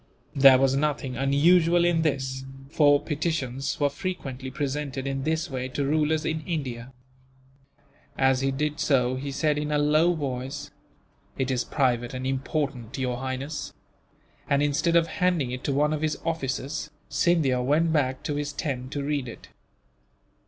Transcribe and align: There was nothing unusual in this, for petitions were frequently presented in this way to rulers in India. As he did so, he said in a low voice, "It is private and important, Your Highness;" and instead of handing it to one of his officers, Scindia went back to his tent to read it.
There 0.35 0.57
was 0.57 0.75
nothing 0.75 1.15
unusual 1.15 1.85
in 1.85 2.01
this, 2.01 2.43
for 2.71 2.99
petitions 2.99 3.79
were 3.79 3.87
frequently 3.91 4.49
presented 4.49 5.05
in 5.05 5.21
this 5.21 5.47
way 5.47 5.69
to 5.69 5.85
rulers 5.85 6.25
in 6.25 6.41
India. 6.47 6.91
As 8.17 8.41
he 8.41 8.49
did 8.49 8.79
so, 8.79 9.15
he 9.15 9.31
said 9.31 9.59
in 9.59 9.71
a 9.71 9.77
low 9.77 10.15
voice, 10.15 10.71
"It 11.37 11.51
is 11.51 11.63
private 11.63 12.15
and 12.15 12.25
important, 12.25 12.97
Your 12.97 13.17
Highness;" 13.17 13.73
and 14.49 14.63
instead 14.63 14.95
of 14.95 15.05
handing 15.05 15.51
it 15.51 15.63
to 15.65 15.71
one 15.71 15.93
of 15.93 16.01
his 16.01 16.17
officers, 16.25 16.89
Scindia 17.07 17.61
went 17.61 17.93
back 17.93 18.23
to 18.23 18.33
his 18.37 18.53
tent 18.53 18.91
to 18.93 19.03
read 19.03 19.27
it. 19.27 19.49